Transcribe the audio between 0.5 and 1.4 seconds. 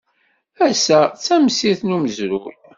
Ass-a d